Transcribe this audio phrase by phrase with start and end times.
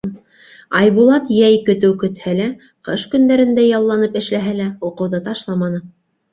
[0.79, 2.49] Айбулат йәй көтөү көтһә лә,
[2.89, 5.87] ҡыш көндәрендә ялланып эшләһә лә, уҡыуҙы ташламаны.